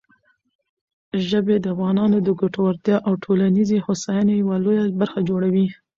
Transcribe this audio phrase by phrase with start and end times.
[1.27, 5.67] ژبې د افغانانو د ګټورتیا او ټولنیزې هوساینې یوه لویه برخه جوړوي.